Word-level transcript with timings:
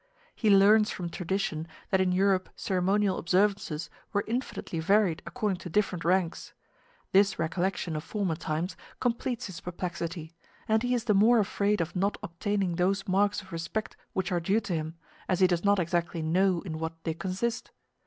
He 0.33 0.49
learns 0.49 0.89
from 0.89 1.09
tradition 1.11 1.67
that 1.91 2.01
in 2.01 2.11
Europe 2.11 2.49
ceremonial 2.55 3.19
observances 3.19 3.87
were 4.11 4.23
infinitely 4.25 4.79
varied 4.79 5.21
according 5.27 5.57
to 5.59 5.69
different 5.69 6.03
ranks; 6.03 6.53
this 7.11 7.37
recollection 7.37 7.95
of 7.95 8.03
former 8.03 8.35
times 8.35 8.75
completes 8.99 9.45
his 9.45 9.61
perplexity, 9.61 10.33
and 10.67 10.81
he 10.81 10.95
is 10.95 11.03
the 11.03 11.13
more 11.13 11.37
afraid 11.37 11.81
of 11.81 11.95
not 11.95 12.17
obtaining 12.23 12.77
those 12.77 13.07
marks 13.07 13.43
of 13.43 13.51
respect 13.51 13.95
which 14.13 14.31
are 14.31 14.39
due 14.39 14.59
to 14.61 14.73
him, 14.73 14.95
as 15.29 15.39
he 15.39 15.45
does 15.45 15.63
not 15.63 15.77
exactly 15.77 16.23
know 16.23 16.61
in 16.61 16.79
what 16.79 17.03
they 17.03 17.13
consist. 17.13 17.69